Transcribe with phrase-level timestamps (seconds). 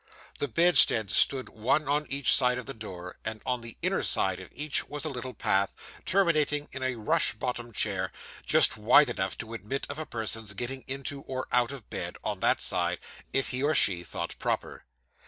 [0.39, 4.39] The bedsteads stood one on each side of the door; and on the inner side
[4.39, 5.75] of each was a little path,
[6.07, 8.11] terminating in a rush bottomed chair,
[8.43, 12.39] just wide enough to admit of a person's getting into or out of bed, on
[12.39, 12.97] that side,
[13.31, 14.85] if he or she thought proper.